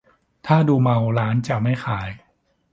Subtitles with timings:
[0.47, 2.09] ถ้าดูเมาร้านจะไม่ขาย